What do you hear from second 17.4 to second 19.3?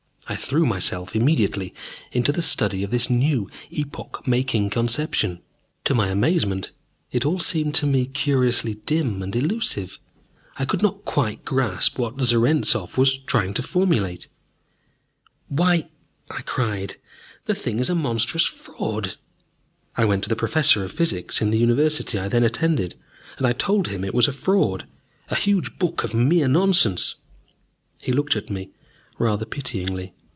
"the thing is a monstrous fraud!"